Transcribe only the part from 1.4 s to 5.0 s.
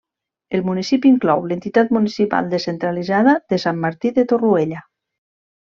l'entitat municipal descentralitzada de Sant Martí de Torroella.